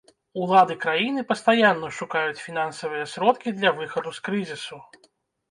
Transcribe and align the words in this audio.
Улады 0.43 0.77
краіны 0.85 1.23
пастаянна 1.31 1.89
шукаюць 1.99 2.43
фінансавыя 2.47 3.05
сродкі 3.13 3.55
для 3.61 3.75
выхаду 3.83 4.17
з 4.19 4.27
крызісу. 4.31 4.83